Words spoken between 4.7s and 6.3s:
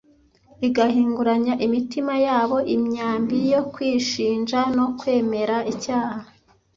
no kwemera icyaha.